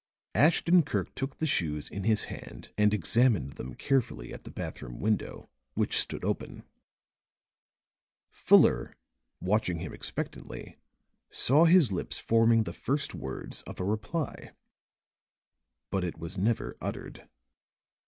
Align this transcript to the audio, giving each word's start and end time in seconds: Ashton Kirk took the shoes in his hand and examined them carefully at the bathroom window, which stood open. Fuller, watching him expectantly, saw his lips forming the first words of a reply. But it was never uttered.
Ashton 0.33 0.81
Kirk 0.81 1.13
took 1.13 1.37
the 1.37 1.45
shoes 1.45 1.87
in 1.87 2.05
his 2.05 2.23
hand 2.23 2.73
and 2.75 2.91
examined 2.91 3.51
them 3.51 3.75
carefully 3.75 4.33
at 4.33 4.45
the 4.45 4.49
bathroom 4.49 4.99
window, 4.99 5.47
which 5.75 5.99
stood 5.99 6.25
open. 6.25 6.63
Fuller, 8.31 8.95
watching 9.39 9.77
him 9.77 9.93
expectantly, 9.93 10.79
saw 11.29 11.65
his 11.65 11.91
lips 11.91 12.17
forming 12.17 12.63
the 12.63 12.73
first 12.73 13.13
words 13.13 13.61
of 13.67 13.79
a 13.79 13.83
reply. 13.83 14.53
But 15.91 16.03
it 16.03 16.17
was 16.17 16.35
never 16.35 16.75
uttered. 16.81 17.29